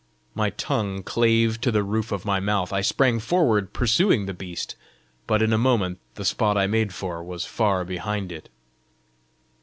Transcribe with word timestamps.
My 0.33 0.49
tongue 0.49 1.03
clave 1.03 1.61
to 1.61 1.71
the 1.71 1.83
roof 1.83 2.11
of 2.11 2.25
my 2.25 2.39
mouth. 2.39 2.73
I 2.73 2.81
sprang 2.81 3.19
forward 3.19 3.71
pursuing 3.71 4.25
the 4.25 4.33
beast. 4.33 4.75
But 5.27 5.43
in 5.43 5.53
a 5.53 5.59
moment 5.59 5.99
the 6.15 6.25
spot 6.25 6.57
I 6.57 6.65
made 6.65 6.91
for 6.91 7.23
was 7.23 7.45
far 7.45 7.85
behind 7.85 8.31
it. 8.31 8.49